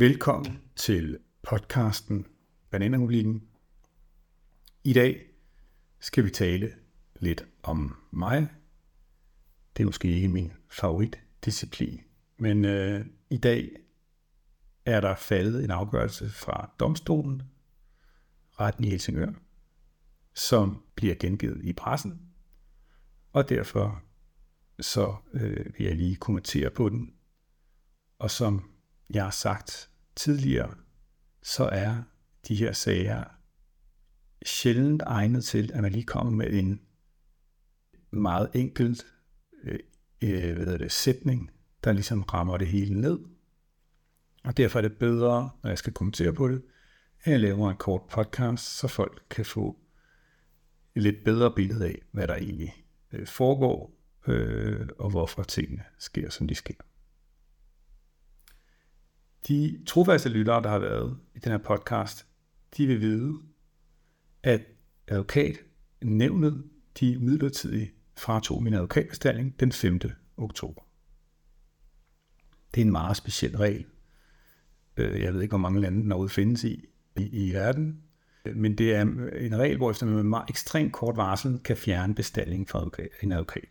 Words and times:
Velkommen 0.00 0.62
til 0.76 1.18
podcasten 1.42 2.26
Bananamulikken. 2.70 3.48
I 4.84 4.92
dag 4.92 5.26
skal 6.00 6.24
vi 6.24 6.30
tale 6.30 6.74
lidt 7.20 7.46
om 7.62 7.96
mig. 8.10 8.48
Det 9.76 9.82
er 9.82 9.86
måske 9.86 10.08
ikke 10.08 10.28
min 10.28 10.52
favoritdisciplin, 10.70 12.00
men 12.36 12.64
øh, 12.64 13.06
i 13.30 13.36
dag 13.36 13.70
er 14.84 15.00
der 15.00 15.14
faldet 15.14 15.64
en 15.64 15.70
afgørelse 15.70 16.30
fra 16.30 16.70
domstolen, 16.80 17.42
retten 18.60 18.84
i 18.84 18.90
Helsingør, 18.90 19.32
som 20.34 20.82
bliver 20.94 21.14
gengivet 21.14 21.64
i 21.64 21.72
pressen, 21.72 22.20
og 23.32 23.48
derfor 23.48 24.02
så 24.80 25.16
øh, 25.32 25.66
vil 25.78 25.86
jeg 25.86 25.96
lige 25.96 26.16
kommentere 26.16 26.70
på 26.70 26.88
den. 26.88 27.14
Og 28.18 28.30
som 28.30 28.70
jeg 29.10 29.24
har 29.24 29.30
sagt 29.30 29.90
tidligere, 30.18 30.74
så 31.42 31.64
er 31.64 32.02
de 32.48 32.54
her 32.54 32.72
sager 32.72 33.24
sjældent 34.46 35.02
egnet 35.06 35.44
til, 35.44 35.70
at 35.74 35.82
man 35.82 35.92
lige 35.92 36.04
kommer 36.04 36.32
med 36.32 36.52
en 36.52 36.80
meget 38.10 38.50
enkelt 38.54 39.06
øh, 39.64 39.78
øh 40.22 40.56
hvad 40.56 40.78
det, 40.78 40.92
sætning, 40.92 41.50
der 41.84 41.92
ligesom 41.92 42.22
rammer 42.22 42.56
det 42.56 42.66
hele 42.66 43.00
ned. 43.00 43.18
Og 44.44 44.56
derfor 44.56 44.78
er 44.78 44.82
det 44.82 44.98
bedre, 44.98 45.50
når 45.62 45.70
jeg 45.70 45.78
skal 45.78 45.92
kommentere 45.92 46.32
på 46.32 46.48
det, 46.48 46.62
at 47.24 47.32
jeg 47.32 47.40
laver 47.40 47.70
en 47.70 47.76
kort 47.76 48.02
podcast, 48.10 48.64
så 48.78 48.88
folk 48.88 49.22
kan 49.30 49.44
få 49.44 49.78
et 50.94 51.02
lidt 51.02 51.24
bedre 51.24 51.52
billede 51.56 51.86
af, 51.86 52.02
hvad 52.12 52.28
der 52.28 52.34
egentlig 52.34 52.84
øh, 53.12 53.26
foregår, 53.26 53.98
øh, 54.26 54.88
og 54.98 55.10
hvorfor 55.10 55.42
tingene 55.42 55.84
sker, 55.98 56.30
som 56.30 56.48
de 56.48 56.54
sker. 56.54 56.87
De 59.48 59.80
trofaste 59.86 60.28
lyttere, 60.28 60.62
der 60.62 60.68
har 60.68 60.78
været 60.78 61.18
i 61.34 61.38
den 61.38 61.52
her 61.52 61.58
podcast, 61.58 62.26
de 62.76 62.86
vil 62.86 63.00
vide, 63.00 63.34
at 64.42 64.60
advokat 65.08 65.56
nævnet 66.02 66.64
de 67.00 67.18
midlertidigt 67.18 67.94
fratog 68.18 68.62
min 68.62 68.74
advokatbestilling 68.74 69.60
den 69.60 69.72
5. 69.72 70.00
oktober. 70.36 70.82
Det 72.74 72.80
er 72.80 72.84
en 72.84 72.92
meget 72.92 73.16
speciel 73.16 73.56
regel. 73.56 73.86
Øh, 74.96 75.20
jeg 75.20 75.34
ved 75.34 75.42
ikke, 75.42 75.52
hvor 75.52 75.58
mange 75.58 75.80
lande 75.80 76.02
den 76.02 76.12
overhovedet 76.12 76.34
findes 76.34 76.64
i, 76.64 76.84
i, 77.16 77.48
i 77.48 77.52
verden, 77.52 78.02
men 78.54 78.78
det 78.78 78.94
er 78.94 79.02
en 79.02 79.58
regel, 79.58 79.76
hvor 79.76 79.90
efter 79.90 80.06
man 80.06 80.14
med 80.14 80.22
meget 80.22 80.50
ekstremt 80.50 80.92
kort 80.92 81.16
varsel 81.16 81.58
kan 81.58 81.76
fjerne 81.76 82.14
bestilling 82.14 82.68
fra 82.68 82.90
en 83.22 83.32
advokat. 83.32 83.68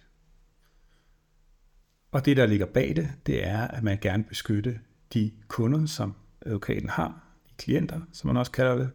Og 2.12 2.26
det, 2.26 2.38
der 2.38 2.46
ligger 2.46 2.66
bag 2.66 2.96
det, 2.96 3.10
det 3.26 3.48
er, 3.48 3.68
at 3.68 3.84
man 3.84 3.98
gerne 4.02 4.24
beskytte 4.24 4.80
de 5.14 5.32
kunder, 5.48 5.86
som 5.86 6.14
advokaten 6.42 6.90
har, 6.90 7.24
de 7.50 7.54
klienter, 7.58 8.02
som 8.14 8.28
man 8.28 8.38
også 8.38 8.52
kalder 8.52 8.76
det. 8.76 8.90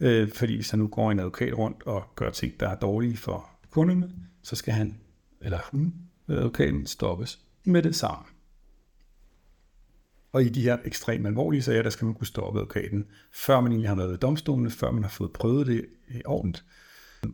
Øh, 0.00 0.32
fordi 0.32 0.54
hvis 0.54 0.68
der 0.68 0.76
nu 0.76 0.86
går 0.86 1.10
en 1.10 1.18
advokat 1.18 1.58
rundt 1.58 1.82
og 1.82 2.04
gør 2.14 2.30
ting, 2.30 2.60
der 2.60 2.68
er 2.68 2.74
dårlige 2.74 3.16
for 3.16 3.50
kunderne, 3.70 4.12
så 4.42 4.56
skal 4.56 4.74
han 4.74 5.00
eller 5.40 5.58
hun, 5.72 5.94
advokaten, 6.28 6.86
stoppes 6.86 7.40
med 7.64 7.82
det 7.82 7.96
samme. 7.96 8.24
Og 10.32 10.42
i 10.42 10.48
de 10.48 10.62
her 10.62 10.78
ekstremt 10.84 11.26
alvorlige 11.26 11.62
sager, 11.62 11.82
der 11.82 11.90
skal 11.90 12.04
man 12.04 12.14
kunne 12.14 12.26
stoppe 12.26 12.58
advokaten, 12.58 13.06
før 13.32 13.60
man 13.60 13.72
egentlig 13.72 13.88
har 13.88 13.96
været 13.96 14.10
ved 14.10 14.18
domstolen, 14.18 14.70
før 14.70 14.90
man 14.90 15.02
har 15.02 15.10
fået 15.10 15.32
prøvet 15.32 15.66
det 15.66 15.86
ordentligt. 16.24 16.64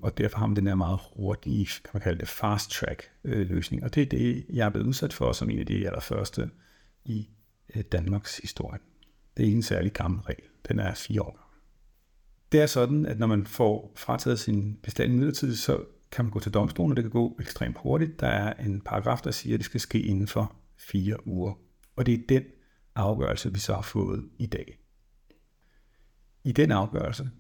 Og 0.03 0.19
derfor 0.19 0.39
har 0.39 0.47
man 0.47 0.57
den 0.57 0.67
her 0.67 0.75
meget 0.75 0.99
hurtige, 1.17 1.67
kan 1.67 1.91
man 1.93 2.03
kalde 2.03 2.19
det 2.19 2.29
fast 2.29 2.71
track 2.71 3.11
øh, 3.25 3.49
løsning. 3.49 3.85
Og 3.85 3.95
det 3.95 4.03
er 4.03 4.07
det, 4.07 4.47
jeg 4.49 4.67
er 4.67 4.71
blevet 4.71 4.87
udsat 4.87 5.13
for 5.13 5.33
som 5.33 5.51
en 5.51 5.59
af 5.59 5.67
de 5.67 5.87
allerførste 5.87 6.51
i 7.05 7.29
Øh, 7.77 7.85
Danmarks 7.93 8.37
historie. 8.39 8.79
Det 9.37 9.49
er 9.49 9.53
en 9.53 9.63
særlig 9.63 9.93
gammel 9.93 10.21
regel. 10.21 10.45
Den 10.69 10.79
er 10.79 10.95
fire 10.95 11.23
år 11.23 11.55
Det 12.53 12.61
er 12.61 12.67
sådan, 12.67 13.07
at 13.07 13.19
når 13.19 13.27
man 13.27 13.47
får 13.47 13.93
frataget 13.97 14.39
sin 14.39 14.79
bestand 14.83 15.13
midlertidigt, 15.13 15.59
så 15.59 15.85
kan 16.11 16.25
man 16.25 16.33
gå 16.33 16.41
til 16.41 16.55
domstolen, 16.55 16.93
og 16.93 16.97
det 16.97 17.05
kan 17.05 17.11
gå 17.11 17.37
ekstremt 17.41 17.77
hurtigt. 17.83 18.21
Der 18.21 18.27
er 18.27 18.65
en 18.65 18.81
paragraf, 18.81 19.21
der 19.25 19.31
siger, 19.31 19.55
at 19.55 19.59
det 19.59 19.65
skal 19.65 19.81
ske 19.81 20.01
inden 20.01 20.27
for 20.27 20.57
fire 20.77 21.27
uger. 21.27 21.55
Og 21.97 22.07
det 22.07 22.15
er 22.15 22.27
den 22.29 22.45
afgørelse, 22.95 23.53
vi 23.53 23.59
så 23.59 23.75
har 23.75 23.83
fået 23.83 24.29
i 24.39 24.47
dag. 24.47 24.79
I 26.45 26.53
den 26.53 26.73
afgørelse, 26.73 27.31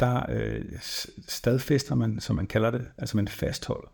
der 0.00 0.30
øh, 0.30 0.64
stadfæster 1.28 1.94
man, 1.94 2.20
som 2.20 2.36
man 2.36 2.46
kalder 2.46 2.70
det, 2.70 2.90
altså 2.98 3.16
man 3.16 3.28
fastholder 3.28 3.92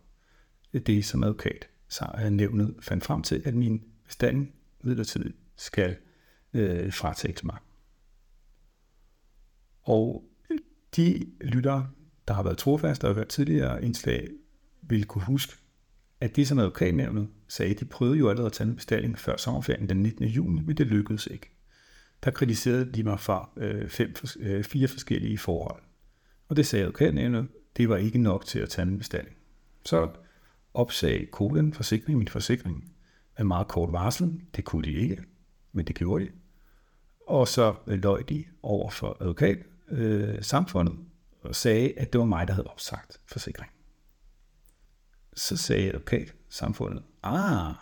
det, 0.73 1.05
som 1.05 1.25
advokat 1.25 1.69
så 1.89 2.07
er 2.15 2.31
nævnet 2.31 2.75
fandt 2.81 3.05
frem 3.05 3.23
til, 3.23 3.43
at 3.45 3.55
min 3.55 3.85
bestanden 4.07 4.53
midlertidigt 4.83 5.37
skal 5.57 5.97
øh, 6.55 6.93
fratages 6.93 7.45
mig. 7.45 7.57
Og 9.83 10.25
de 10.97 11.27
lyttere, 11.41 11.91
der 12.29 12.35
har 12.35 12.43
været 12.43 12.59
trofaste 12.59 13.05
og 13.05 13.09
har 13.09 13.15
hørt 13.15 13.29
tidligere 13.29 13.85
indslag, 13.85 14.29
vil 14.83 15.05
kunne 15.05 15.25
huske, 15.25 15.57
at 16.21 16.37
det, 16.37 16.49
som 16.49 16.59
advokatnævnet 16.59 17.29
sagde, 17.49 17.75
de 17.75 17.85
prøvede 17.85 18.19
jo 18.19 18.29
allerede 18.29 18.47
at 18.47 18.53
tage 18.53 18.69
en 18.69 18.77
bestilling 18.77 19.19
før 19.19 19.37
sommerferien 19.37 19.89
den 19.89 20.03
19. 20.03 20.25
juni, 20.25 20.63
men 20.63 20.77
det 20.77 20.87
lykkedes 20.87 21.27
ikke. 21.27 21.51
Der 22.25 22.31
kritiserede 22.31 22.93
de 22.93 23.03
mig 23.03 23.21
for 23.21 23.53
øh, 23.57 23.89
fem, 23.89 24.15
øh, 24.41 24.65
fire 24.65 24.89
forskellige 24.89 25.39
forhold. 25.39 25.83
Og 26.49 26.57
det 26.57 26.67
sagde 26.67 26.85
advokatnævnet, 26.85 27.49
det 27.77 27.89
var 27.89 27.97
ikke 27.97 28.19
nok 28.19 28.47
til 28.47 28.59
at 28.59 28.69
tage 28.69 28.89
en 28.89 28.99
bestilling. 28.99 29.37
Så 29.85 30.11
opsagde 30.75 31.27
koden 31.27 31.73
forsikring, 31.73 32.19
min 32.19 32.29
forsikring, 32.29 32.94
med 33.39 33.45
meget 33.45 33.69
kort 33.69 33.93
varsel. 33.93 34.41
Det 34.57 34.65
kunne 34.65 34.83
de 34.83 34.93
ikke, 34.93 35.23
men 35.73 35.87
det 35.87 35.95
gjorde 35.95 36.25
de. 36.25 36.31
Og 37.27 37.49
så 37.49 37.75
løj 37.87 38.23
de 38.23 38.45
over 38.63 38.91
for 38.91 39.17
advokat 39.21 39.59
øh, 39.89 40.43
samfundet 40.43 40.99
og 41.43 41.55
sagde, 41.55 41.93
at 41.97 42.13
det 42.13 42.19
var 42.19 42.25
mig, 42.25 42.49
der 42.49 42.55
havde 42.55 42.67
opsagt 42.67 43.21
forsikring. 43.27 43.71
Så 45.37 45.57
sagde 45.57 45.89
advokat 45.89 46.35
samfundet, 46.49 47.03
ah, 47.23 47.75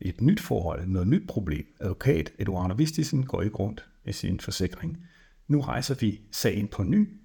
et 0.00 0.20
nyt 0.20 0.40
forhold, 0.40 0.86
noget 0.86 1.08
nyt 1.08 1.28
problem. 1.28 1.66
Advokat 1.80 2.32
Eduardo 2.38 2.74
Vistisen 2.74 3.26
går 3.26 3.42
ikke 3.42 3.56
rundt 3.56 3.88
med 4.04 4.12
sin 4.12 4.40
forsikring. 4.40 5.06
Nu 5.48 5.60
rejser 5.60 5.94
vi 5.94 6.20
sagen 6.32 6.68
på 6.68 6.82
ny, 6.82 7.20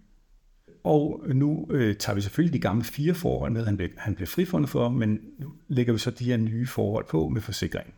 og 0.85 1.21
nu 1.27 1.67
øh, 1.69 1.95
tager 1.95 2.15
vi 2.15 2.21
selvfølgelig 2.21 2.53
de 2.53 2.59
gamle 2.59 2.83
fire 2.83 3.13
forhold 3.13 3.51
med, 3.51 3.65
han 3.65 3.77
blev, 3.77 3.89
han 3.97 4.15
blev 4.15 4.27
frifundet 4.27 4.69
for, 4.69 4.89
men 4.89 5.19
nu 5.39 5.53
lægger 5.67 5.93
vi 5.93 5.99
så 5.99 6.11
de 6.11 6.25
her 6.25 6.37
nye 6.37 6.67
forhold 6.67 7.05
på 7.09 7.29
med 7.29 7.41
forsikring. 7.41 7.93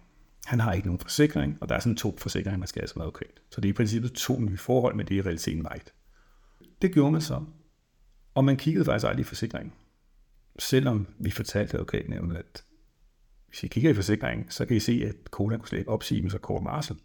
Han 0.46 0.60
har 0.60 0.74
ikke 0.74 0.88
nogen 0.88 1.00
forsikring, 1.00 1.58
og 1.62 1.70
der 1.70 1.76
er 1.76 1.80
sådan 1.80 1.96
to 1.96 2.18
forsikringer, 2.18 2.58
man 2.58 2.68
skal 2.68 2.82
have 2.82 2.88
som 2.88 3.02
advokat. 3.02 3.40
Så 3.50 3.62
det 3.62 3.70
er 3.70 3.74
i 3.74 3.74
princippet 3.74 4.14
to 4.14 4.40
nye 4.40 4.58
forhold, 4.58 4.96
men 4.96 5.08
det 5.08 5.14
er 5.14 5.18
i 5.18 5.22
realiteten 5.22 5.62
meget. 5.62 5.94
Det 6.82 6.94
gjorde 6.94 7.12
man 7.12 7.22
så. 7.22 7.44
Og 8.34 8.46
man 8.46 8.58
kiggede 8.58 8.86
faktisk 8.86 9.08
aldrig 9.08 9.22
i 9.22 9.28
forsikringen. 9.28 9.74
Selvom 10.60 11.08
vi 11.20 11.32
fortalte 11.32 11.74
advokatnævnet, 11.74 12.38
at 12.38 12.64
hvis 13.48 13.64
I 13.64 13.68
kigger 13.68 13.90
i 13.90 13.94
forsikringen, 13.94 14.50
så 14.50 14.66
kan 14.66 14.78
I 14.78 14.80
se, 14.80 15.04
at 15.08 15.16
Cola 15.26 15.58
kunne 15.58 15.68
slet 15.68 15.80
ikke 15.80 15.92
opsige 15.92 16.22
med 16.22 16.32
så 16.32 16.38
kort 16.38 16.64
varsel. 16.64 16.98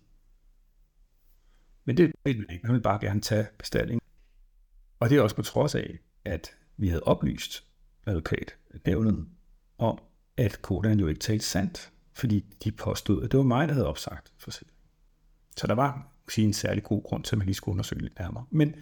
Men 1.84 1.96
det 1.96 2.12
vil 2.24 2.46
ikke. 2.50 2.66
Han 2.66 2.74
vil 2.74 2.80
bare 2.80 3.00
gerne 3.00 3.20
tage 3.20 3.46
bestillingen. 3.58 4.00
Og 5.02 5.10
det 5.10 5.18
er 5.18 5.22
også 5.22 5.36
på 5.36 5.42
trods 5.42 5.74
af, 5.74 5.98
at 6.24 6.50
vi 6.76 6.88
havde 6.88 7.02
oplyst 7.02 7.64
advokatnævnet 8.06 9.26
om, 9.78 9.98
at 10.36 10.62
Kodan 10.62 11.00
jo 11.00 11.06
ikke 11.06 11.20
talte 11.20 11.44
sandt, 11.44 11.92
fordi 12.12 12.44
de 12.64 12.72
påstod, 12.72 13.22
at 13.22 13.32
det 13.32 13.38
var 13.38 13.44
mig, 13.44 13.68
der 13.68 13.74
havde 13.74 13.86
opsagt 13.86 14.32
forsikringen. 14.38 14.76
Så 15.56 15.66
der 15.66 15.74
var 15.74 16.12
sige, 16.28 16.46
en 16.46 16.52
særlig 16.52 16.82
god 16.82 17.02
grund 17.02 17.24
til, 17.24 17.34
at 17.34 17.38
man 17.38 17.46
lige 17.46 17.54
skulle 17.54 17.72
undersøge 17.72 18.02
lidt 18.02 18.18
nærmere. 18.18 18.44
Men 18.50 18.74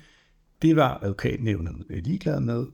det 0.63 0.77
var 0.77 0.99
advokatnævnet 1.03 1.87
ligeglad 1.89 2.41
med. 2.41 2.67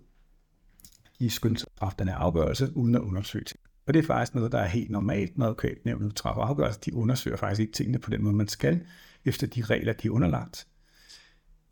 I 1.19 1.29
skyndte 1.29 1.61
sig 1.61 1.93
den 1.99 2.09
her 2.09 2.17
afgørelse, 2.17 2.77
uden 2.77 2.95
at 2.95 3.01
undersøge 3.01 3.45
ting. 3.45 3.61
Og 3.87 3.95
det 3.95 4.03
er 4.03 4.07
faktisk 4.07 4.35
noget, 4.35 4.53
der 4.53 4.59
er 4.59 4.69
helt 4.69 4.91
normalt, 4.91 5.39
når 5.39 5.47
advokatnævnet 5.47 6.17
træffer 6.17 6.43
afgørelse. 6.43 6.81
De 6.81 6.95
undersøger 6.95 7.37
faktisk 7.37 7.61
ikke 7.61 7.73
tingene 7.73 7.99
på 7.99 8.11
den 8.11 8.23
måde, 8.23 8.35
man 8.37 8.49
skal, 8.49 8.87
efter 9.25 9.47
de 9.47 9.63
regler, 9.63 9.93
de 9.93 10.09
er 10.09 10.13
underlagt. 10.13 10.67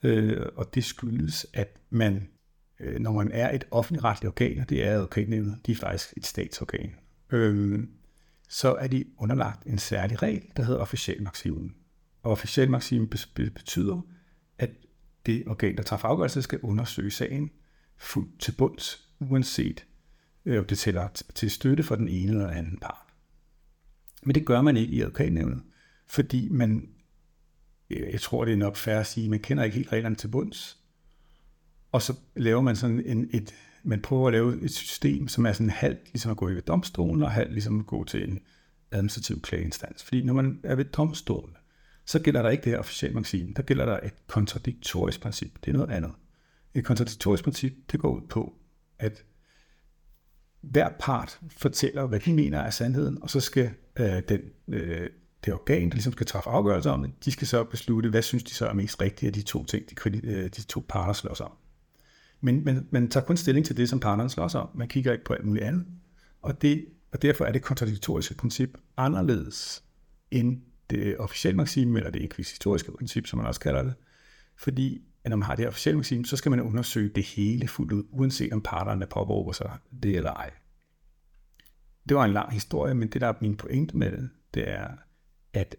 Øh, 0.05 0.47
og 0.57 0.75
det 0.75 0.85
skyldes, 0.85 1.47
at 1.53 1.81
man, 1.91 2.29
øh, 2.81 3.01
når 3.01 3.13
man 3.13 3.31
er 3.33 3.55
et 3.55 3.65
offentligretligt 3.71 4.29
organ, 4.29 4.61
og 4.61 4.69
det 4.69 4.85
er 4.85 4.93
advokatnævnet, 4.93 5.59
de 5.67 5.73
er 5.73 5.77
faktisk 5.77 6.15
et 6.17 6.27
statsorgan, 6.27 6.95
øh, 7.33 7.87
så 8.49 8.75
er 8.75 8.87
de 8.87 9.05
underlagt 9.19 9.67
en 9.67 9.79
særlig 9.79 10.23
regel, 10.23 10.43
der 10.57 10.63
hedder 10.63 10.81
officiel 10.81 11.23
maximen. 11.23 11.75
Og 12.23 12.33
officiel 12.33 12.71
maximen 12.71 13.09
betyder, 13.35 14.07
at 14.59 14.71
det 15.27 15.43
organ, 15.47 15.77
der 15.77 15.83
træffer 15.83 16.09
afgørelse, 16.09 16.43
skal 16.43 16.61
undersøge 16.61 17.11
sagen 17.11 17.51
fuldt 17.97 18.41
til 18.41 18.53
bunds, 18.53 19.09
uanset 19.21 19.87
øh, 20.45 20.69
det 20.69 20.79
tæller 20.79 21.09
til 21.35 21.51
støtte 21.51 21.83
for 21.83 21.97
den 21.97 22.09
ene 22.09 22.33
eller 22.33 22.49
anden 22.49 22.79
part. 22.79 23.07
Men 24.23 24.35
det 24.35 24.47
gør 24.47 24.61
man 24.63 24.77
ikke 24.77 24.93
i 24.93 25.01
advokatnævnet, 25.01 25.63
fordi 26.07 26.49
man, 26.49 26.94
Øh, 27.91 28.13
jeg 28.13 28.21
tror 28.21 28.45
det 28.45 28.53
er 28.53 28.57
nok 28.57 28.77
færre 28.77 29.01
at 29.01 29.07
sige, 29.07 29.29
man 29.29 29.41
kender 29.41 29.65
ikke 29.65 29.77
helt 29.77 29.93
reglerne 29.93 30.17
til 30.17 30.29
bunds. 30.29 30.79
Og 31.93 32.03
så 32.03 32.15
laver 32.37 32.61
man 32.61 32.77
sådan 32.77 33.03
en, 33.07 33.31
et, 33.33 33.55
man 33.83 34.03
prøver 34.03 34.27
at 34.27 34.33
lave 34.33 34.65
et 34.65 34.71
system, 34.71 35.29
som 35.29 35.47
er 35.47 35.53
sådan 35.53 35.71
halvt 35.71 36.05
ligesom 36.13 36.31
at 36.31 36.37
gå 36.37 36.49
i 36.49 36.55
ved 36.55 36.63
domstolen, 36.63 37.23
og 37.23 37.31
halvt 37.31 37.53
ligesom 37.53 37.81
at 37.81 37.87
gå 37.87 38.05
til 38.05 38.31
en 38.31 38.41
administrativ 38.91 39.43
klageinstans. 39.43 40.05
Fordi 40.05 40.23
når 40.23 40.35
man 40.35 40.61
er 40.63 40.75
ved 40.75 40.85
domstolen, 40.85 41.57
så 42.07 42.19
gælder 42.19 42.43
der 42.43 42.51
ikke 42.51 42.65
det 42.65 42.73
her 42.73 42.79
officielle 42.79 43.15
magasin. 43.15 43.53
Der 43.53 43.63
gælder 43.63 43.85
der 43.85 44.01
et 44.01 44.27
kontradiktorisk 44.27 45.21
princip. 45.21 45.53
Det 45.65 45.71
er 45.71 45.77
noget 45.77 45.91
andet. 45.91 46.13
Et 46.75 46.85
kontradiktorisk 46.85 47.45
princip, 47.45 47.73
det 47.93 48.01
går 48.01 48.17
ud 48.17 48.27
på, 48.29 48.55
at 48.99 49.25
hver 50.61 50.89
part 51.01 51.41
fortæller, 51.49 52.07
hvad 52.07 52.21
de 52.21 52.35
mener 52.35 52.59
er 52.59 52.71
sandheden, 52.71 53.23
og 53.23 53.31
så 53.31 53.41
skal 53.41 53.71
øh, 53.97 54.23
den, 54.29 54.41
øh, 54.69 55.11
det 55.45 55.55
organ, 55.55 55.89
der 55.89 55.95
ligesom 55.95 56.13
skal 56.13 56.27
træffe 56.27 56.51
afgørelser 56.51 56.91
om 56.91 57.03
det, 57.03 57.25
de 57.25 57.31
skal 57.31 57.47
så 57.47 57.65
beslutte, 57.65 58.11
hvad 58.11 58.23
synes 58.23 58.43
de 58.43 58.55
så 58.55 58.67
er 58.67 58.73
mest 58.73 59.01
rigtigt 59.01 59.29
af 59.29 59.33
de 59.33 59.43
to 59.43 59.65
ting, 59.65 59.85
de, 59.91 60.27
øh, 60.27 60.45
de 60.45 60.63
to 60.63 60.85
parter 60.89 61.13
slås 61.13 61.41
om. 61.41 61.53
Men 62.41 62.65
man, 62.65 62.89
man 62.91 63.09
tager 63.09 63.27
kun 63.27 63.37
stilling 63.37 63.67
til 63.67 63.77
det, 63.77 63.89
som 63.89 64.01
parterne 64.01 64.31
slås 64.31 64.55
om. 64.55 64.69
Man 64.75 64.89
kigger 64.89 65.13
ikke 65.13 65.25
på 65.25 65.33
alt 65.33 65.45
muligt 65.45 65.65
andet. 65.65 65.87
Og, 66.43 66.63
det, 66.63 66.87
og 67.13 67.23
derfor 67.23 67.45
er 67.45 67.53
det 67.53 67.63
kontradiktoriske 67.63 68.35
princip 68.35 68.79
anderledes 68.97 69.85
end 70.31 70.61
det 70.91 71.19
officielle 71.19 71.57
maxime, 71.57 71.99
eller 71.99 72.11
det 72.11 72.23
inkvisitoriske 72.23 72.93
princip, 72.93 73.27
som 73.27 73.37
man 73.37 73.47
også 73.47 73.61
kalder 73.61 73.83
det. 73.83 73.95
Fordi 74.57 75.03
at 75.25 75.31
når 75.31 75.37
man 75.37 75.47
har 75.47 75.57
det 75.57 75.69
officielle 75.69 75.97
maxime, 75.97 76.27
så 76.27 76.37
skal 76.37 76.51
man 76.51 76.61
undersøge 76.61 77.09
det 77.09 77.25
hele 77.25 77.69
fuldt 77.69 77.93
ud, 77.93 78.05
uanset 78.11 78.53
om 78.53 78.61
parterne 78.63 79.07
påberåber 79.07 79.53
sig 79.53 79.71
det 80.03 80.17
eller 80.17 80.33
ej. 80.33 80.51
Det 82.09 82.17
var 82.17 82.25
en 82.25 82.33
lang 82.33 82.53
historie, 82.53 82.95
men 82.95 83.09
det 83.09 83.21
der 83.21 83.27
er 83.27 83.35
min 83.41 83.57
pointe 83.57 83.97
med 83.97 84.13
det, 84.13 84.31
det 84.55 84.71
er, 84.71 84.89
at 85.55 85.77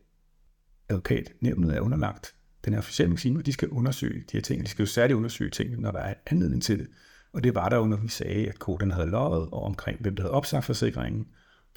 advokatnævnet 0.90 1.76
er 1.76 1.82
underlagt 1.82 2.36
den 2.66 2.74
her 2.74 2.80
officielle 2.80 3.10
maksim, 3.10 3.36
og 3.36 3.46
de 3.46 3.54
skal 3.54 3.70
undersøge 3.70 4.20
de 4.20 4.38
her 4.38 4.42
ting. 4.42 4.64
De 4.64 4.68
skal 4.68 4.84
jo 4.84 4.88
særligt 4.88 5.18
undersøge 5.18 5.50
ting, 5.50 5.82
når 5.82 5.92
der 5.92 6.00
er 6.00 6.14
anledning 6.28 6.64
til 6.64 6.80
det. 6.80 6.88
Og 7.34 7.44
det 7.44 7.56
var 7.56 7.70
der 7.70 7.78
jo, 7.78 7.86
når 7.86 7.98
vi 7.98 8.08
sagde, 8.08 8.50
at 8.50 8.60
koden 8.60 8.92
havde 8.92 9.08
løjet, 9.08 9.50
og 9.52 9.64
omkring 9.64 10.02
hvem 10.02 10.16
der 10.16 10.24
havde 10.24 10.34
opsagt 10.34 10.66
forsikringen, 10.66 11.28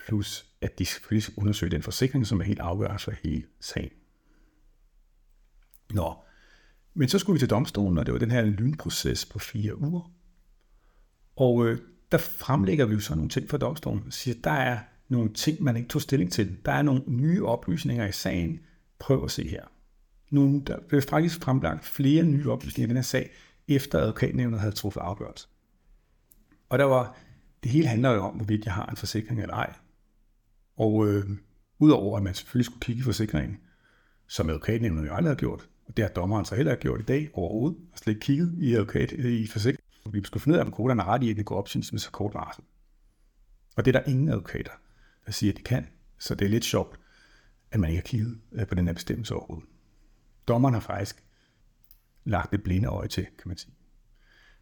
plus 0.07 0.47
at 0.61 0.79
de 0.79 0.85
selvfølgelig 0.85 1.23
skal 1.23 1.35
undersøge 1.37 1.71
den 1.71 1.83
forsikring, 1.83 2.27
som 2.27 2.41
er 2.41 2.45
helt 2.45 2.61
afgørende 2.61 2.99
for 2.99 3.13
hele 3.23 3.45
sagen. 3.61 3.91
Nå, 5.91 6.15
men 6.95 7.09
så 7.09 7.19
skulle 7.19 7.35
vi 7.35 7.39
til 7.39 7.51
domstolen, 7.51 7.99
og 7.99 8.07
det 8.07 8.13
var 8.13 8.19
den 8.19 8.31
her 8.31 8.43
lynproces 8.43 9.27
på 9.27 9.39
fire 9.39 9.81
uger. 9.81 10.13
Og 11.37 11.67
øh, 11.67 11.79
der 12.13 12.19
fremlægger 12.19 12.87
vi 12.87 12.95
jo 12.95 13.01
så 13.01 13.15
nogle 13.15 13.31
ting 13.31 13.51
for 13.51 13.57
domstolen, 13.57 14.03
og 14.07 14.13
siger, 14.13 14.35
der 14.45 14.51
er 14.51 14.79
nogle 15.09 15.33
ting, 15.33 15.63
man 15.63 15.77
ikke 15.77 15.89
tog 15.89 16.03
stilling 16.03 16.33
til. 16.33 16.57
Der 16.65 16.73
er 16.73 16.83
nogle 16.83 17.03
nye 17.07 17.45
oplysninger 17.45 18.07
i 18.07 18.13
sagen. 18.13 18.61
Prøv 18.99 19.25
at 19.25 19.31
se 19.31 19.49
her. 19.49 19.65
Nu, 20.31 20.63
der 20.67 20.79
blev 20.89 21.03
faktisk 21.03 21.43
fremlagt 21.43 21.85
flere 21.85 22.25
nye 22.25 22.51
oplysninger 22.51 22.87
i 22.87 22.89
den 22.89 22.97
her 22.97 23.03
sag, 23.03 23.31
efter 23.69 23.99
advokatnævnet 23.99 24.61
havde 24.61 24.75
truffet 24.75 25.01
afgørelse. 25.01 25.49
Og 26.69 26.79
der 26.79 26.85
var, 26.85 27.17
det 27.63 27.71
hele 27.71 27.89
handler 27.89 28.11
jo 28.11 28.21
om, 28.21 28.35
hvorvidt 28.35 28.65
jeg 28.65 28.75
har 28.75 28.87
en 28.87 28.97
forsikring 28.97 29.43
eller 29.43 29.55
ej. 29.55 29.75
Og 30.77 31.09
øh, 31.09 31.25
udover 31.79 32.17
at 32.17 32.23
man 32.23 32.35
selvfølgelig 32.35 32.65
skulle 32.65 32.81
kigge 32.81 33.01
i 33.01 33.03
forsikringen, 33.03 33.59
som 34.27 34.49
advokatnævnet 34.49 35.07
jo 35.07 35.15
aldrig 35.15 35.31
har 35.31 35.37
gjort, 35.37 35.69
og 35.87 35.97
det 35.97 36.05
har 36.05 36.13
dommeren 36.13 36.45
så 36.45 36.55
heller 36.55 36.73
ikke 36.73 36.83
gjort 36.83 37.01
i 37.01 37.05
dag 37.05 37.31
overhovedet, 37.33 37.79
og 37.93 37.99
slet 37.99 38.15
ikke 38.15 38.25
kigget 38.25 38.55
i, 38.59 38.75
advokat, 38.75 39.13
øh, 39.13 39.33
i 39.33 39.47
forsikringen. 39.47 40.13
Vi 40.13 40.25
skulle 40.25 40.43
finde 40.43 40.57
ud 40.57 40.61
af, 40.61 40.65
om 40.65 40.73
koderne 40.73 41.03
er 41.03 41.07
ret 41.07 41.23
i, 41.23 41.31
at 41.31 41.37
det 41.37 41.45
går 41.45 41.57
op 41.57 41.69
med 41.75 41.99
så 41.99 42.11
kort 42.11 42.35
varsel. 42.35 42.65
Og 43.77 43.85
det 43.85 43.97
er 43.97 44.01
der 44.01 44.11
ingen 44.11 44.29
advokater, 44.29 44.73
siger, 45.35 45.53
at 45.53 45.57
de 45.57 45.63
kan. 45.63 45.87
Så 46.19 46.35
det 46.35 46.45
er 46.45 46.49
lidt 46.49 46.65
sjovt, 46.65 46.99
at 47.71 47.81
man 47.81 47.91
ikke 47.91 48.01
har 48.01 48.07
kigget 48.07 48.39
øh, 48.53 48.67
på 48.67 48.75
den 48.75 48.87
her 48.87 48.95
bestemmelse 48.95 49.35
overhovedet. 49.35 49.69
Dommeren 50.49 50.75
har 50.75 50.81
faktisk 50.81 51.25
lagt 52.25 52.53
det 52.53 52.63
blinde 52.63 52.89
øje 52.89 53.09
til, 53.09 53.25
kan 53.25 53.49
man 53.49 53.57
sige. 53.57 53.75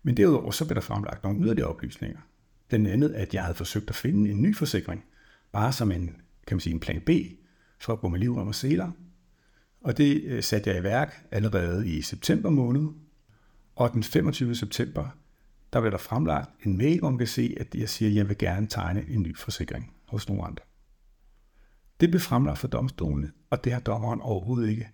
Men 0.02 0.16
derudover 0.16 0.50
så 0.50 0.64
blev 0.64 0.74
der 0.74 0.80
fremlagt 0.80 1.22
nogle 1.22 1.44
yderligere 1.44 1.68
oplysninger. 1.68 2.20
Den 2.70 2.86
andet, 2.86 3.10
at 3.10 3.34
jeg 3.34 3.42
havde 3.42 3.54
forsøgt 3.54 3.88
at 3.88 3.96
finde 3.96 4.30
en 4.30 4.42
ny 4.42 4.56
forsikring, 4.56 5.04
bare 5.52 5.72
som 5.72 5.92
en, 5.92 6.06
kan 6.46 6.56
man 6.56 6.60
sige, 6.60 6.74
en 6.74 6.80
plan 6.80 7.00
B, 7.00 7.10
for 7.78 7.92
at 7.92 8.00
gå 8.00 8.08
med 8.08 8.20
livrem 8.20 8.48
og 8.48 8.54
seler. 8.54 8.90
Og 9.80 9.96
det 9.96 10.22
øh, 10.24 10.42
satte 10.42 10.70
jeg 10.70 10.78
i 10.78 10.82
værk 10.82 11.26
allerede 11.30 11.88
i 11.88 12.02
september 12.02 12.50
måned. 12.50 12.88
Og 13.76 13.92
den 13.92 14.02
25. 14.02 14.54
september, 14.54 15.08
der 15.72 15.80
blev 15.80 15.90
der 15.90 15.98
fremlagt 15.98 16.50
en 16.64 16.78
mail, 16.78 16.98
hvor 16.98 17.10
man 17.10 17.19
kan 17.19 17.26
se, 17.26 17.56
at 17.60 17.74
jeg 17.74 17.88
siger, 17.88 18.10
at 18.10 18.16
jeg 18.16 18.28
vil 18.28 18.38
gerne 18.38 18.66
tegne 18.66 19.08
en 19.08 19.22
ny 19.22 19.36
forsikring 19.36 19.95
hos 20.08 20.29
nogle 20.29 20.44
andre. 20.44 20.64
Det 22.00 22.11
blev 22.11 22.20
fremlagt 22.20 22.58
for 22.58 22.69
domstolene, 22.69 23.32
og 23.50 23.64
det 23.64 23.73
har 23.73 23.81
dommeren 23.81 24.20
overhovedet 24.20 24.69
ikke 24.69 24.88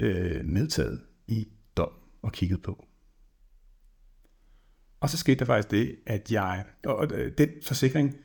øh, 0.00 0.44
medtaget 0.44 1.00
i 1.26 1.48
dom 1.76 1.92
og 2.22 2.32
kigget 2.32 2.62
på. 2.62 2.86
Og 5.00 5.10
så 5.10 5.16
skete 5.16 5.38
der 5.38 5.44
faktisk 5.44 5.70
det, 5.70 5.96
at 6.06 6.32
jeg, 6.32 6.64
og 6.84 7.12
øh, 7.12 7.32
den 7.38 7.48
forsikring 7.62 8.16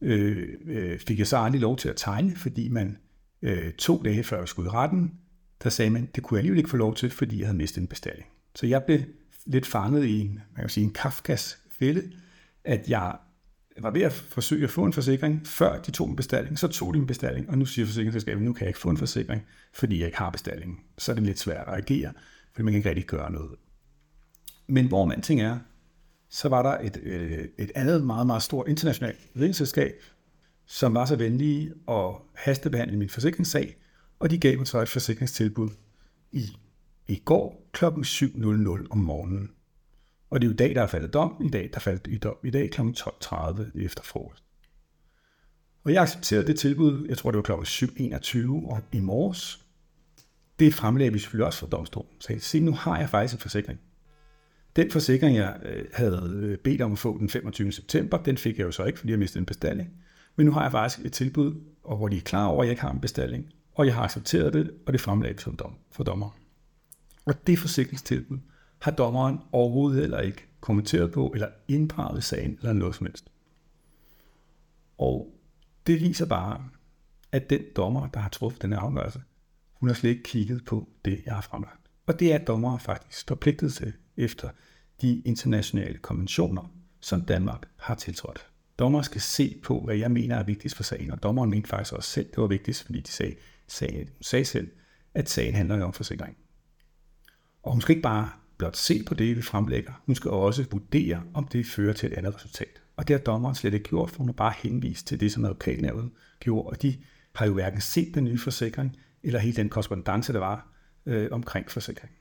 øh, 0.00 0.48
øh, 0.64 0.98
fik 0.98 1.18
jeg 1.18 1.26
så 1.26 1.36
aldrig 1.36 1.60
lov 1.60 1.76
til 1.76 1.88
at 1.88 1.96
tegne, 1.96 2.36
fordi 2.36 2.68
man 2.68 2.98
øh, 3.42 3.72
to 3.72 4.02
dage 4.02 4.24
før 4.24 4.38
jeg 4.38 4.48
skulle 4.48 4.70
i 4.70 4.72
retten, 4.72 5.20
der 5.62 5.70
sagde 5.70 5.90
man, 5.90 6.08
det 6.14 6.22
kunne 6.22 6.36
jeg 6.36 6.40
alligevel 6.40 6.58
ikke 6.58 6.70
få 6.70 6.76
lov 6.76 6.94
til, 6.94 7.10
fordi 7.10 7.38
jeg 7.38 7.46
havde 7.46 7.58
mistet 7.58 7.80
en 7.80 7.86
bestilling. 7.86 8.26
Så 8.54 8.66
jeg 8.66 8.84
blev 8.84 9.00
lidt 9.46 9.66
fanget 9.66 10.04
i 10.04 10.20
en, 10.20 10.34
man 10.34 10.60
kan 10.60 10.68
sige, 10.68 10.84
en 10.84 10.92
Kafkas 10.92 11.58
fælde, 11.70 12.12
at 12.64 12.88
jeg 12.88 13.16
var 13.82 13.90
ved 13.90 14.02
at 14.02 14.12
forsøge 14.12 14.64
at 14.64 14.70
få 14.70 14.84
en 14.84 14.92
forsikring, 14.92 15.46
før 15.46 15.82
de 15.82 15.90
tog 15.90 16.08
en 16.08 16.16
bestilling, 16.16 16.58
så 16.58 16.68
tog 16.68 16.94
de 16.94 16.98
en 16.98 17.06
bestilling, 17.06 17.50
og 17.50 17.58
nu 17.58 17.64
siger 17.64 17.86
forsikringsselskabet, 17.86 18.42
nu 18.42 18.52
kan 18.52 18.60
jeg 18.60 18.68
ikke 18.68 18.78
få 18.78 18.90
en 18.90 18.96
forsikring, 18.96 19.42
fordi 19.72 19.98
jeg 19.98 20.06
ikke 20.06 20.18
har 20.18 20.30
bestillingen. 20.30 20.78
Så 20.98 21.12
er 21.12 21.14
det 21.14 21.24
lidt 21.24 21.38
svært 21.38 21.66
at 21.66 21.72
reagere, 21.72 22.12
fordi 22.52 22.64
man 22.64 22.72
kan 22.72 22.78
ikke 22.78 22.88
rigtig 22.88 23.06
gøre 23.06 23.32
noget. 23.32 23.58
Men 24.66 24.86
hvor 24.86 25.04
man 25.04 25.22
ting 25.22 25.40
er, 25.40 25.58
så 26.28 26.48
var 26.48 26.62
der 26.62 26.86
et, 26.86 27.00
øh, 27.02 27.44
et 27.58 27.70
andet 27.74 28.06
meget, 28.06 28.26
meget 28.26 28.42
stort 28.42 28.68
internationalt 28.68 29.18
forsikringsselskab, 29.32 29.94
som 30.66 30.94
var 30.94 31.04
så 31.04 31.16
venlige 31.16 31.72
at 31.88 32.14
hastebehandle 32.34 32.98
min 32.98 33.08
forsikringssag, 33.08 33.76
og 34.18 34.30
de 34.30 34.38
gav 34.38 34.58
mig 34.58 34.66
så 34.66 34.80
et 34.80 34.88
forsikringstilbud 34.88 35.68
i, 36.32 36.44
i 37.08 37.22
går 37.24 37.70
kl. 37.72 37.84
7.00 37.84 38.86
om 38.90 38.98
morgenen. 38.98 39.50
Og 40.30 40.40
det 40.40 40.46
er 40.46 40.48
jo 40.48 40.52
i 40.52 40.56
dag, 40.56 40.74
der 40.74 40.82
er 40.82 40.86
faldet 40.86 41.14
dom. 41.14 41.42
I 41.44 41.48
dag, 41.48 41.70
der 41.74 41.80
faldt 41.80 42.06
i 42.06 42.18
dom. 42.18 42.36
I 42.44 42.50
dag 42.50 42.70
kl. 42.70 42.80
12.30 42.80 43.84
efter 43.84 44.02
frokost. 44.02 44.44
Og 45.84 45.92
jeg 45.92 46.02
accepterede 46.02 46.46
det 46.46 46.58
tilbud, 46.58 47.06
jeg 47.08 47.18
tror 47.18 47.30
det 47.30 47.36
var 47.36 47.42
kl. 47.42 47.52
7.21 47.52 48.50
og 48.50 48.80
i 48.92 49.00
morges. 49.00 49.64
Det 50.58 50.74
fremlagde 50.74 51.12
vi 51.12 51.18
selvfølgelig 51.18 51.46
også 51.46 51.58
for 51.58 51.66
domstolen. 51.66 52.10
Så 52.20 52.32
jeg 52.32 52.42
sagde, 52.42 52.64
nu 52.64 52.72
har 52.72 52.98
jeg 52.98 53.08
faktisk 53.08 53.34
en 53.34 53.40
forsikring. 53.40 53.80
Den 54.76 54.90
forsikring, 54.90 55.36
jeg 55.36 55.56
øh, 55.62 55.84
havde 55.92 56.30
øh, 56.34 56.58
bedt 56.58 56.82
om 56.82 56.92
at 56.92 56.98
få 56.98 57.18
den 57.18 57.28
25. 57.28 57.72
september, 57.72 58.18
den 58.22 58.36
fik 58.36 58.58
jeg 58.58 58.64
jo 58.64 58.70
så 58.70 58.84
ikke, 58.84 58.98
fordi 58.98 59.10
jeg 59.10 59.18
mistede 59.18 59.38
en 59.40 59.46
bestilling. 59.46 59.90
Men 60.36 60.46
nu 60.46 60.52
har 60.52 60.62
jeg 60.62 60.72
faktisk 60.72 61.06
et 61.06 61.12
tilbud, 61.12 61.54
og 61.84 61.96
hvor 61.96 62.08
de 62.08 62.16
er 62.16 62.20
klar 62.20 62.46
over, 62.46 62.62
at 62.62 62.66
jeg 62.66 62.72
ikke 62.72 62.82
har 62.82 62.92
en 62.92 63.00
bestilling. 63.00 63.52
Og 63.74 63.86
jeg 63.86 63.94
har 63.94 64.02
accepteret 64.02 64.52
det, 64.52 64.70
og 64.86 64.92
det 64.92 65.00
fremlagde 65.00 65.40
som 65.40 65.56
dom, 65.56 65.74
for 65.92 66.04
dommer. 66.04 66.38
Og 67.24 67.46
det 67.46 67.58
forsikringstilbud 67.58 68.38
har 68.80 68.90
dommeren 68.90 69.38
overhovedet 69.52 70.00
heller 70.00 70.20
ikke 70.20 70.46
kommenteret 70.60 71.12
på, 71.12 71.30
eller 71.34 71.48
indparet 71.68 72.24
sagen, 72.24 72.58
eller 72.60 72.72
noget 72.72 72.94
som 72.94 73.06
helst. 73.06 73.30
Og 74.98 75.34
det 75.86 76.00
viser 76.00 76.26
bare, 76.26 76.64
at 77.32 77.50
den 77.50 77.62
dommer, 77.76 78.06
der 78.06 78.20
har 78.20 78.28
truffet 78.28 78.62
den 78.62 78.72
afgørelse, 78.72 79.22
hun 79.72 79.88
har 79.88 79.94
slet 79.94 80.10
ikke 80.10 80.22
kigget 80.22 80.64
på 80.64 80.88
det, 81.04 81.22
jeg 81.26 81.34
har 81.34 81.40
fremlagt. 81.40 81.80
Og 82.06 82.20
det 82.20 82.32
er 82.32 82.38
dommere 82.38 82.78
faktisk 82.78 83.28
forpligtet 83.28 83.74
til 83.74 83.92
efter 84.16 84.50
de 85.00 85.20
internationale 85.20 85.98
konventioner, 85.98 86.72
som 87.00 87.20
Danmark 87.20 87.68
har 87.76 87.94
tiltrådt. 87.94 88.46
Dommer 88.78 89.02
skal 89.02 89.20
se 89.20 89.60
på, 89.62 89.80
hvad 89.80 89.96
jeg 89.96 90.10
mener 90.10 90.36
er 90.36 90.42
vigtigst 90.42 90.76
for 90.76 90.82
sagen, 90.82 91.10
og 91.10 91.22
dommeren 91.22 91.50
mente 91.50 91.68
faktisk 91.68 91.94
også 91.94 92.10
selv, 92.10 92.26
det 92.26 92.38
var 92.38 92.46
vigtigst, 92.46 92.84
fordi 92.84 93.00
de 93.00 93.10
sagde, 93.10 93.34
sagde, 93.68 94.06
sagde 94.20 94.44
selv, 94.44 94.70
at 95.14 95.30
sagen 95.30 95.54
handler 95.54 95.84
om 95.84 95.92
forsikring. 95.92 96.36
Og 97.62 97.72
hun 97.72 97.80
skal 97.80 97.92
ikke 97.92 98.02
bare 98.02 98.30
blot 98.60 98.76
se 98.76 99.02
på 99.06 99.14
det, 99.14 99.36
vi 99.36 99.42
fremlægger, 99.42 99.92
hun 100.06 100.14
skal 100.14 100.30
også 100.30 100.64
vurdere, 100.70 101.22
om 101.34 101.48
det 101.48 101.66
fører 101.66 101.92
til 101.92 102.12
et 102.12 102.18
andet 102.18 102.34
resultat. 102.34 102.82
Og 102.96 103.08
det 103.08 103.14
har 103.14 103.24
dommeren 103.24 103.54
slet 103.54 103.74
ikke 103.74 103.88
gjort, 103.88 104.10
for 104.10 104.18
hun 104.18 104.28
har 104.28 104.32
bare 104.32 104.54
henvist 104.58 105.06
til 105.06 105.20
det, 105.20 105.32
som 105.32 105.44
advokatnævnet 105.44 106.10
gjorde, 106.40 106.68
og 106.68 106.82
de 106.82 106.96
har 107.34 107.46
jo 107.46 107.52
hverken 107.52 107.80
set 107.80 108.14
den 108.14 108.24
nye 108.24 108.38
forsikring, 108.38 108.96
eller 109.22 109.40
hele 109.40 109.56
den 109.56 109.68
korrespondence, 109.68 110.32
der 110.32 110.38
var 110.38 110.68
øh, 111.06 111.28
omkring 111.32 111.70
forsikringen. 111.70 112.16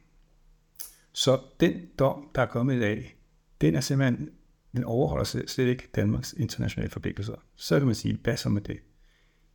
Så 1.14 1.40
den 1.60 1.74
dom, 2.00 2.30
der 2.36 2.42
er 2.42 2.46
kommet 2.46 2.76
i 2.76 2.80
dag, 2.80 3.16
den 3.62 3.76
er 3.76 3.82
simpelthen, 3.82 4.30
den 4.76 4.84
overholder 4.84 5.24
slet 5.48 5.68
ikke 5.68 5.90
Danmarks 5.96 6.34
internationale 6.34 6.90
forpligtelser. 6.90 7.36
Så 7.56 7.80
kan 7.80 7.86
man 7.86 7.96
sige, 7.96 8.20
hvad 8.24 8.38
så 8.38 8.50
med 8.50 8.62
det? 8.62 8.80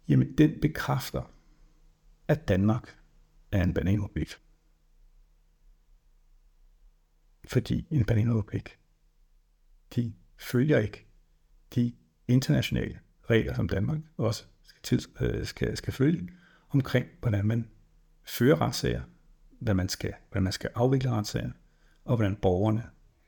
Jamen, 0.08 0.38
den 0.38 0.52
bekræfter, 0.62 1.30
at 2.28 2.48
Danmark 2.48 2.96
er 3.52 3.62
en 3.62 3.74
bananrepublik. 3.74 4.34
Fordi 7.54 7.86
en 7.90 8.04
bananrubrik, 8.04 8.78
de 9.94 10.14
følger 10.38 10.78
ikke 10.78 11.06
de 11.74 11.92
internationale 12.28 12.98
regler, 13.30 13.54
som 13.54 13.68
Danmark 13.68 13.98
også 14.16 14.44
skal, 14.62 14.82
til, 14.82 15.02
øh, 15.20 15.46
skal, 15.46 15.76
skal 15.76 15.92
følge, 15.92 16.28
omkring, 16.70 17.06
hvordan 17.20 17.46
man 17.46 17.68
fører 18.24 18.60
retssager, 18.60 19.02
hvad 19.60 19.74
man 19.74 19.88
skal, 19.88 20.14
hvordan 20.28 20.42
man 20.42 20.52
skal 20.52 20.70
afvikle 20.74 21.10
retssager, 21.10 21.50
og 22.04 22.16
hvordan 22.16 22.36
borgerne 22.36 22.82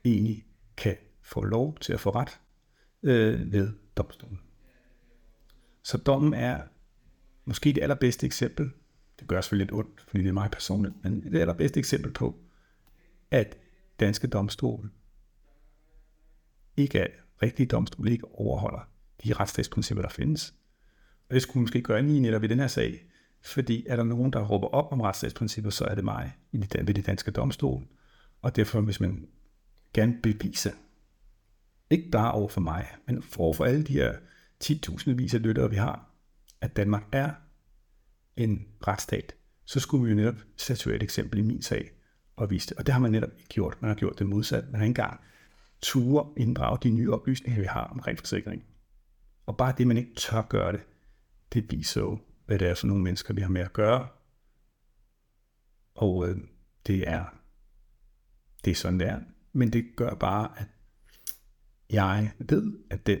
egentlig 0.05 0.45
kan 0.77 0.95
få 1.21 1.43
lov 1.43 1.77
til 1.79 1.93
at 1.93 1.99
få 1.99 2.09
ret 2.09 2.39
øh, 3.03 3.51
ved 3.51 3.73
domstolen. 3.97 4.39
Så 5.83 5.97
dommen 5.97 6.33
er 6.33 6.61
måske 7.45 7.73
det 7.73 7.83
allerbedste 7.83 8.25
eksempel 8.25 8.71
Det 9.19 9.27
gør 9.27 9.41
selvfølgelig 9.41 9.65
lidt 9.65 9.79
ondt, 9.79 10.01
fordi 10.07 10.23
det 10.23 10.29
er 10.29 10.33
meget 10.33 10.51
personligt, 10.51 10.95
men 11.03 11.23
det 11.23 11.41
er 11.41 11.69
eksempel 11.77 12.11
på, 12.11 12.39
at 13.31 13.57
danske 13.99 14.27
domstol 14.27 14.91
ikke 16.77 16.99
er 16.99 17.07
rigtige 17.41 17.67
domstol, 17.67 18.07
ikke 18.07 18.25
overholder 18.25 18.89
de 19.23 19.33
retsstatsprincipper, 19.33 20.01
der 20.01 20.09
findes. 20.09 20.53
Og 21.29 21.33
det 21.33 21.41
skulle 21.41 21.61
måske 21.61 21.81
gøre 21.81 22.01
lige 22.01 22.19
netop 22.19 22.43
i 22.43 22.47
den 22.47 22.59
her 22.59 22.67
sag, 22.67 23.05
fordi 23.41 23.85
er 23.87 23.95
der 23.95 24.03
nogen, 24.03 24.33
der 24.33 24.45
råber 24.45 24.67
op 24.67 24.91
om 24.91 25.01
retsstatsprincipper, 25.01 25.69
så 25.69 25.85
er 25.85 25.95
det 25.95 26.03
mig 26.03 26.37
i 26.51 26.57
det, 26.57 26.87
ved 26.87 26.93
de 26.93 27.01
danske 27.01 27.31
domstol. 27.31 27.87
Og 28.41 28.55
derfor, 28.55 28.81
hvis 28.81 28.99
man 28.99 29.27
gerne 29.93 30.19
bevise, 30.23 30.71
ikke 31.89 32.09
bare 32.11 32.31
over 32.31 32.49
for 32.49 32.61
mig, 32.61 32.87
men 33.07 33.21
for, 33.21 33.53
for 33.53 33.65
alle 33.65 33.83
de 33.83 33.93
her 33.93 34.13
10.000 34.63 35.11
vis 35.11 35.33
af 35.33 35.41
lyttere, 35.41 35.69
vi 35.69 35.75
har, 35.75 36.11
at 36.61 36.75
Danmark 36.75 37.03
er 37.11 37.31
en 38.35 38.67
retsstat, 38.87 39.35
så 39.65 39.79
skulle 39.79 40.03
vi 40.03 40.09
jo 40.09 40.15
netop 40.15 40.35
statuere 40.57 40.95
et 40.95 41.03
eksempel 41.03 41.39
i 41.39 41.41
min 41.41 41.61
sag 41.61 41.91
og 42.37 42.49
vise 42.49 42.69
det. 42.69 42.77
Og 42.77 42.85
det 42.85 42.93
har 42.93 43.01
man 43.01 43.11
netop 43.11 43.29
ikke 43.37 43.49
gjort. 43.49 43.81
Man 43.81 43.89
har 43.89 43.95
gjort 43.95 44.19
det 44.19 44.27
modsat. 44.27 44.65
Man 44.65 44.75
har 44.75 44.85
ikke 44.85 44.89
engang 44.89 45.19
ture 45.81 46.33
inddrage 46.37 46.77
de 46.83 46.89
nye 46.89 47.13
oplysninger, 47.13 47.61
vi 47.61 47.67
har 47.67 47.83
omkring 47.83 48.19
forsikring. 48.19 48.63
Og 49.45 49.57
bare 49.57 49.73
det, 49.77 49.87
man 49.87 49.97
ikke 49.97 50.15
tør 50.15 50.41
gøre 50.41 50.71
det, 50.71 50.81
det 51.53 51.71
viser 51.71 52.01
jo, 52.01 52.19
hvad 52.45 52.59
det 52.59 52.67
er 52.67 52.75
for 52.75 52.87
nogle 52.87 53.03
mennesker, 53.03 53.33
vi 53.33 53.41
har 53.41 53.49
med 53.49 53.61
at 53.61 53.73
gøre. 53.73 54.07
Og 55.95 56.29
øh, 56.29 56.37
det 56.87 57.09
er 57.09 57.25
det 58.65 58.71
er 58.71 58.75
sådan, 58.75 58.99
det 58.99 59.07
er. 59.07 59.19
Men 59.53 59.73
det 59.73 59.85
gør 59.95 60.13
bare, 60.13 60.51
at 60.57 60.67
jeg 61.89 62.31
ved, 62.39 62.79
at 62.89 63.07
den 63.07 63.19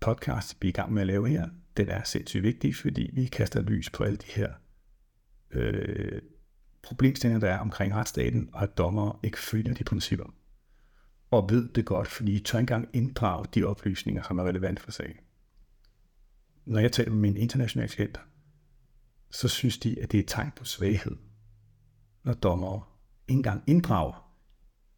podcast, 0.00 0.56
vi 0.62 0.68
er 0.68 0.70
i 0.70 0.72
gang 0.72 0.92
med 0.92 1.02
at 1.02 1.06
lave 1.06 1.28
her, 1.28 1.48
den 1.76 1.88
er 1.88 2.02
sindssygt 2.04 2.42
vigtig, 2.42 2.76
fordi 2.76 3.10
vi 3.12 3.26
kaster 3.26 3.62
lys 3.62 3.90
på 3.90 4.04
alle 4.04 4.16
de 4.16 4.26
her 4.26 4.52
øh, 5.50 6.22
problemstillinger, 6.84 7.40
der 7.40 7.54
er 7.54 7.58
omkring 7.58 7.94
retsstaten, 7.94 8.50
og 8.52 8.62
at 8.62 8.78
dommer 8.78 9.20
ikke 9.22 9.38
følger 9.38 9.74
de 9.74 9.84
principper. 9.84 10.34
Og 11.30 11.50
ved 11.50 11.68
det 11.68 11.84
godt, 11.84 12.08
fordi 12.08 12.32
I 12.32 12.40
tør 12.40 12.58
engang 12.58 12.88
inddrage 12.92 13.46
de 13.54 13.64
oplysninger, 13.64 14.22
som 14.22 14.38
er 14.38 14.44
relevant 14.44 14.80
for 14.80 14.90
sagen. 14.90 15.16
Når 16.64 16.80
jeg 16.80 16.92
taler 16.92 17.10
med 17.10 17.20
mine 17.20 17.40
internationale 17.40 17.88
klienter, 17.88 18.20
så 19.30 19.48
synes 19.48 19.78
de, 19.78 20.00
at 20.02 20.12
det 20.12 20.18
er 20.18 20.22
et 20.22 20.28
tegn 20.28 20.50
på 20.56 20.64
svaghed, 20.64 21.16
når 22.22 22.34
dommer 22.34 22.98
ikke 23.28 23.38
engang 23.38 23.62
inddrager 23.66 24.36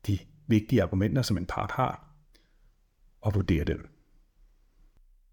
de 0.07 0.19
vigtige 0.47 0.83
argumenter, 0.83 1.23
som 1.23 1.37
en 1.37 1.47
part 1.47 1.71
har, 1.71 2.14
og 3.21 3.35
vurderer 3.35 3.64
dem. 3.64 3.88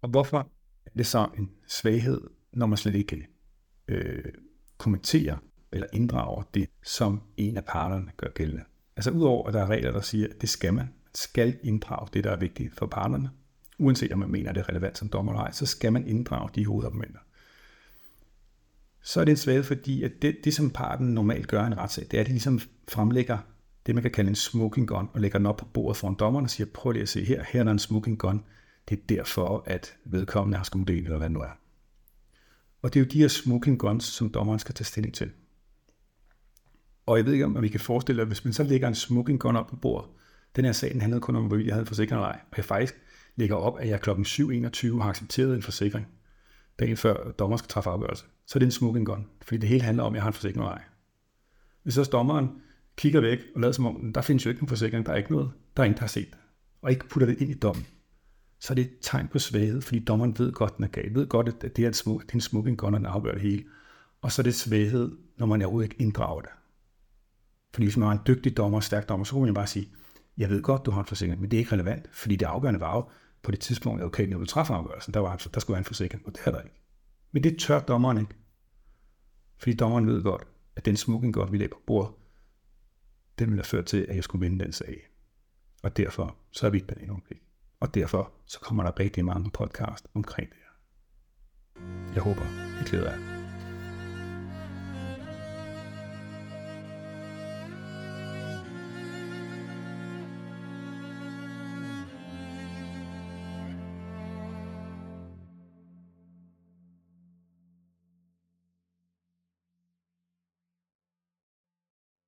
Og 0.02 0.08
hvorfor 0.10 0.38
er 0.86 0.90
det 0.96 1.06
så 1.06 1.30
en 1.38 1.50
svaghed, 1.66 2.20
når 2.52 2.66
man 2.66 2.78
slet 2.78 2.94
ikke 2.94 3.26
øh, 3.88 4.32
kommenterer 4.78 5.36
eller 5.74 5.86
inddrager 5.92 6.42
det, 6.54 6.68
som 6.82 7.22
en 7.36 7.56
af 7.56 7.64
parterne 7.64 8.10
gør 8.16 8.28
gældende? 8.28 8.62
Altså 8.96 9.10
udover 9.10 9.48
at 9.48 9.54
der 9.54 9.60
er 9.60 9.66
regler, 9.66 9.92
der 9.92 10.00
siger, 10.00 10.28
at 10.28 10.40
det 10.40 10.48
skal 10.48 10.74
man, 10.74 10.84
man 10.84 10.92
skal 11.14 11.58
inddrage 11.62 12.08
det, 12.12 12.24
der 12.24 12.30
er 12.30 12.36
vigtigt 12.36 12.74
for 12.74 12.86
parterne, 12.86 13.30
uanset 13.78 14.12
om 14.12 14.18
man 14.18 14.30
mener, 14.30 14.48
at 14.48 14.54
det 14.54 14.60
er 14.60 14.68
relevant 14.68 14.98
som 14.98 15.08
dommer 15.08 15.32
eller 15.32 15.42
ej, 15.42 15.52
så 15.52 15.66
skal 15.66 15.92
man 15.92 16.06
inddrage 16.06 16.50
de 16.54 16.66
hovedargumenter. 16.66 17.18
Så 19.02 19.20
er 19.20 19.24
det 19.24 19.32
en 19.32 19.36
svaghed, 19.36 19.62
fordi 19.62 20.02
at 20.02 20.12
det, 20.22 20.36
det, 20.44 20.54
som 20.54 20.70
parten 20.70 21.06
normalt 21.06 21.48
gør 21.48 21.62
i 21.64 21.66
en 21.66 21.78
retssag, 21.78 22.06
det 22.10 22.16
er, 22.16 22.20
at 22.20 22.26
de 22.26 22.32
ligesom 22.32 22.60
fremlægger 22.88 23.38
det, 23.86 23.94
man 23.94 24.02
kan 24.02 24.10
kalde 24.10 24.28
en 24.28 24.34
smoking 24.34 24.88
gun, 24.88 25.08
og 25.12 25.20
lægger 25.20 25.38
den 25.38 25.46
op 25.46 25.56
på 25.56 25.64
bordet 25.64 25.96
foran 25.96 26.14
dommeren 26.14 26.44
og 26.44 26.50
siger, 26.50 26.66
prøv 26.74 26.92
lige 26.92 27.02
at 27.02 27.08
se 27.08 27.24
her, 27.24 27.44
her 27.48 27.60
er 27.60 27.64
der 27.64 27.72
en 27.72 27.78
smoking 27.78 28.18
gun. 28.18 28.44
Det 28.88 28.98
er 28.98 29.02
derfor, 29.08 29.62
at 29.66 29.96
vedkommende 30.04 30.56
har 30.56 30.64
skumdel, 30.64 31.04
eller 31.04 31.18
hvad 31.18 31.28
det 31.28 31.34
nu 31.34 31.40
er. 31.40 31.58
Og 32.82 32.94
det 32.94 33.00
er 33.00 33.04
jo 33.04 33.10
de 33.10 33.18
her 33.18 33.28
smoking 33.28 33.78
guns, 33.78 34.04
som 34.04 34.30
dommeren 34.30 34.58
skal 34.58 34.74
tage 34.74 34.84
stilling 34.84 35.14
til. 35.14 35.30
Og 37.06 37.16
jeg 37.16 37.26
ved 37.26 37.32
ikke, 37.32 37.44
om 37.44 37.62
vi 37.62 37.68
kan 37.68 37.80
forestille 37.80 38.22
os, 38.22 38.28
hvis 38.28 38.44
man 38.44 38.52
så 38.52 38.62
lægger 38.62 38.88
en 38.88 38.94
smoking 38.94 39.40
gun 39.40 39.56
op 39.56 39.66
på 39.66 39.76
bordet, 39.76 40.10
den 40.56 40.64
her 40.64 40.72
sag 40.72 40.92
den 40.92 41.00
handlede 41.00 41.20
kun 41.20 41.36
om, 41.36 41.44
hvorvidt 41.44 41.66
jeg 41.66 41.74
havde 41.74 41.82
en 41.82 41.86
forsikring 41.86 42.12
eller 42.12 42.28
ej, 42.28 42.40
og 42.50 42.56
jeg 42.56 42.64
faktisk 42.64 42.94
lægger 43.36 43.56
op, 43.56 43.78
at 43.80 43.88
jeg 43.88 44.00
kl. 44.00 44.10
7.21 44.10 45.02
har 45.02 45.08
accepteret 45.08 45.54
en 45.54 45.62
forsikring, 45.62 46.06
dagen 46.78 46.96
før 46.96 47.30
dommer 47.30 47.56
skal 47.56 47.68
træffe 47.68 47.90
afgørelse, 47.90 48.24
så 48.46 48.56
er 48.56 48.58
det 48.58 48.66
en 48.66 48.72
smoking 48.72 49.06
gun, 49.06 49.26
fordi 49.42 49.60
det 49.60 49.68
hele 49.68 49.82
handler 49.82 50.02
om, 50.02 50.12
at 50.12 50.16
jeg 50.16 50.22
har 50.22 50.28
en 50.28 50.34
forsikring 50.34 50.58
eller 50.58 50.72
ej. 50.72 50.82
Hvis 51.82 51.94
så 51.94 52.04
dommeren 52.04 52.50
kigger 52.96 53.20
væk 53.20 53.38
og 53.54 53.60
lader 53.60 53.72
som 53.72 53.86
om, 53.86 54.12
der 54.12 54.22
findes 54.22 54.44
jo 54.44 54.50
ikke 54.50 54.60
nogen 54.60 54.68
forsikring, 54.68 55.06
der 55.06 55.12
er 55.12 55.16
ikke 55.16 55.32
noget, 55.32 55.50
der 55.76 55.82
er 55.82 55.84
ingen, 55.84 55.96
der 55.96 56.02
har 56.02 56.08
set 56.08 56.30
det, 56.30 56.38
og 56.82 56.90
ikke 56.90 57.08
putter 57.08 57.26
det 57.26 57.40
ind 57.40 57.50
i 57.50 57.54
dommen, 57.54 57.86
så 58.58 58.72
er 58.72 58.74
det 58.74 58.84
et 58.84 58.92
tegn 59.00 59.28
på 59.28 59.38
svaghed, 59.38 59.80
fordi 59.80 59.98
dommeren 59.98 60.38
ved 60.38 60.52
godt, 60.52 60.76
den 60.76 60.84
er 60.84 60.88
gal, 60.88 61.14
ved 61.14 61.26
godt, 61.26 61.48
at 61.48 61.76
det 61.76 61.78
er 61.78 61.88
en, 61.88 61.94
smuk, 61.94 62.22
det 62.22 62.30
er 62.30 62.34
en 62.34 62.40
smoking 62.40 62.78
gun, 62.78 62.94
og 62.94 63.00
den 63.00 63.06
afgør 63.06 63.32
det 63.32 63.40
hele. 63.40 63.64
Og 64.22 64.32
så 64.32 64.42
er 64.42 64.44
det 64.44 64.54
svaghed, 64.54 65.12
når 65.38 65.46
man 65.46 65.62
overhovedet 65.62 65.92
ikke 65.92 66.02
inddrager 66.02 66.40
det. 66.40 66.50
Fordi 67.74 67.86
hvis 67.86 67.96
man 67.96 68.06
var 68.06 68.12
en 68.12 68.20
dygtig 68.26 68.56
dommer, 68.56 68.80
stærk 68.80 69.08
dommer, 69.08 69.24
så 69.24 69.32
kunne 69.32 69.44
man 69.44 69.54
bare 69.54 69.66
sige, 69.66 69.88
jeg 70.36 70.50
ved 70.50 70.62
godt, 70.62 70.86
du 70.86 70.90
har 70.90 71.00
en 71.00 71.06
forsikring, 71.06 71.40
men 71.40 71.50
det 71.50 71.56
er 71.56 71.58
ikke 71.58 71.72
relevant, 71.72 72.08
fordi 72.12 72.36
det 72.36 72.46
afgørende 72.46 72.80
var 72.80 72.96
jo, 72.96 73.08
på 73.42 73.50
det 73.50 73.60
tidspunkt, 73.60 74.00
at 74.00 74.06
okay, 74.06 74.26
når 74.26 74.38
du 74.38 74.46
træffer 74.46 74.74
afgørelsen, 74.74 75.14
der, 75.14 75.20
var, 75.20 75.30
altså, 75.30 75.48
der 75.54 75.60
skulle 75.60 75.74
være 75.74 75.78
en 75.78 75.84
forsikring, 75.84 76.26
og 76.26 76.32
det 76.32 76.40
er 76.44 76.50
der 76.50 76.60
ikke. 76.60 76.80
Men 77.32 77.42
det 77.42 77.58
tør 77.58 77.80
dommeren 77.80 78.18
ikke. 78.18 78.34
Fordi 79.58 79.76
dommeren 79.76 80.06
ved 80.06 80.22
godt, 80.22 80.46
at 80.76 80.84
den 80.84 80.96
smoking 80.96 81.34
godt, 81.34 81.52
vi 81.52 81.58
lægger 81.58 81.76
på 81.76 81.82
bordet, 81.86 82.14
den 83.38 83.46
ville 83.46 83.58
have 83.58 83.64
ført 83.64 83.86
til, 83.86 84.06
at 84.08 84.16
jeg 84.16 84.24
skulle 84.24 84.48
vinde 84.48 84.64
den 84.64 84.72
sag. 84.72 85.08
Og 85.82 85.96
derfor 85.96 86.36
så 86.50 86.66
er 86.66 86.70
vi 86.70 86.78
et 86.78 86.86
bananungblik. 86.86 87.42
Og 87.80 87.94
derfor 87.94 88.32
så 88.46 88.60
kommer 88.60 88.82
der 88.82 89.00
rigtig 89.00 89.24
mange 89.24 89.50
podcast 89.50 90.06
omkring 90.14 90.50
det 90.50 90.58
her. 90.58 90.70
Jeg 92.14 92.22
håber, 92.22 92.42
I 92.80 92.84
glæder 92.88 93.10
jer. 93.10 93.33